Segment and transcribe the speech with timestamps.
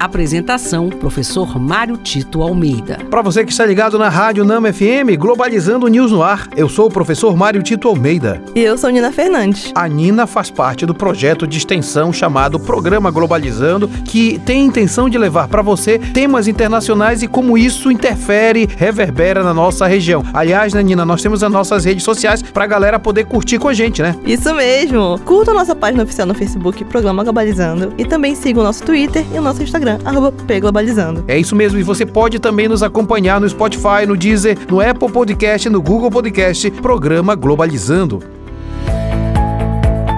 [0.00, 2.98] Apresentação: Professor Mário Tito Almeida.
[3.10, 6.86] Para você que está ligado na Rádio Nama FM, Globalizando News no Ar, eu sou
[6.86, 8.42] o professor Mário Tito Almeida.
[8.54, 9.70] E eu sou Nina Fernandes.
[9.74, 15.06] A Nina faz parte do projeto de extensão chamado Programa Globalizando, que tem a intenção
[15.06, 20.24] de levar para você temas internacionais e como isso interfere, reverbera na nossa região.
[20.32, 23.68] Aliás, né, Nina, nós temos as nossas redes sociais para a galera poder curtir com
[23.68, 24.16] a gente, né?
[24.24, 25.20] Isso mesmo.
[25.26, 29.26] Curta a nossa página oficial no Facebook, Programa Globalizando, e também siga o nosso Twitter
[29.34, 31.24] e o nosso Instagram Instagram, arroba pglobalizando.
[31.26, 35.10] É isso mesmo, e você pode também nos acompanhar no Spotify, no Deezer, no Apple
[35.10, 38.22] Podcast, no Google Podcast, programa Globalizando.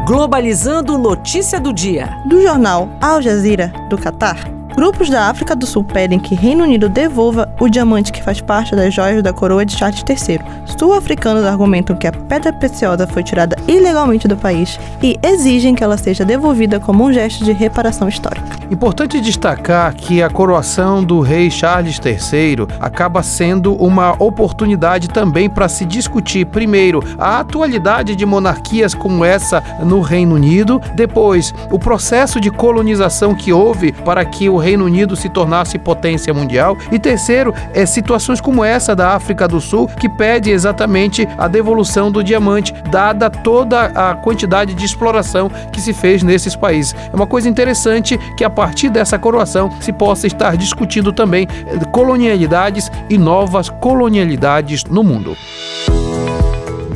[0.06, 2.10] Globalizando notícia do dia.
[2.28, 4.61] Do jornal Al Jazeera, do Catar.
[4.74, 8.74] Grupos da África do Sul pedem que Reino Unido devolva o diamante que faz parte
[8.74, 10.40] das joias da coroa de Charles III.
[10.78, 15.98] Sul-africanos argumentam que a pedra preciosa foi tirada ilegalmente do país e exigem que ela
[15.98, 18.62] seja devolvida como um gesto de reparação histórica.
[18.70, 25.68] Importante destacar que a coroação do rei Charles III acaba sendo uma oportunidade também para
[25.68, 32.40] se discutir, primeiro, a atualidade de monarquias como essa no Reino Unido, depois, o processo
[32.40, 37.54] de colonização que houve para que o Reino Unido se tornasse potência mundial, e terceiro,
[37.74, 42.72] é situações como essa da África do Sul que pede exatamente a devolução do diamante,
[42.90, 46.94] dada toda a quantidade de exploração que se fez nesses países.
[47.12, 51.46] É uma coisa interessante que a partir dessa coroação se possa estar discutindo também
[51.90, 55.36] colonialidades e novas colonialidades no mundo.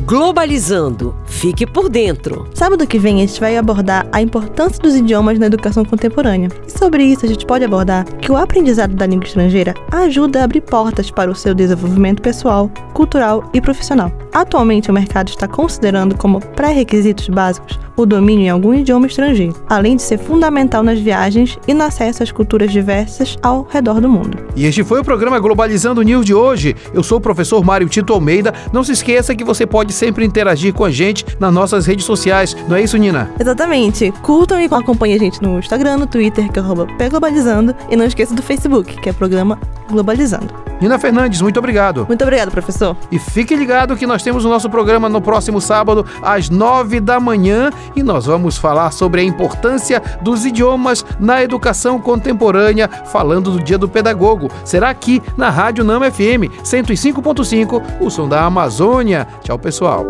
[0.07, 1.13] Globalizando.
[1.25, 2.47] Fique por dentro.
[2.53, 6.47] Sábado que vem a gente vai abordar a importância dos idiomas na educação contemporânea.
[6.65, 10.43] E sobre isso a gente pode abordar que o aprendizado da língua estrangeira ajuda a
[10.45, 14.11] abrir portas para o seu desenvolvimento pessoal, cultural e profissional.
[14.33, 19.95] Atualmente o mercado está considerando como pré-requisitos básicos o domínio em algum idioma estrangeiro, além
[19.95, 24.37] de ser fundamental nas viagens e no acesso às culturas diversas ao redor do mundo.
[24.55, 26.75] E este foi o programa Globalizando News de hoje.
[26.93, 28.53] Eu sou o professor Mário Tito Almeida.
[28.73, 32.55] Não se esqueça que você pode sempre interagir com a gente nas nossas redes sociais.
[32.67, 33.31] Não é isso, Nina?
[33.39, 34.11] Exatamente.
[34.23, 38.33] Curtam e acompanhem a gente no Instagram, no Twitter, que é Globalizando, e não esqueça
[38.33, 40.67] do Facebook, que é Programa Globalizando.
[40.79, 42.05] Nina Fernandes, muito obrigado.
[42.07, 42.95] Muito obrigado, professor.
[43.11, 47.19] E fique ligado que nós temos o nosso programa no próximo sábado, às nove da
[47.19, 53.63] manhã, e nós vamos falar sobre a importância dos idiomas na educação contemporânea, falando do
[53.63, 54.49] Dia do Pedagogo.
[54.63, 59.27] Será aqui na Rádio Nama FM 105.5, o som da Amazônia.
[59.41, 60.05] Tchau, pessoal.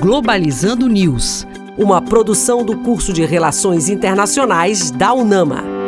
[0.00, 5.81] Globalizando News, uma produção do curso de Relações Internacionais da UNAMA.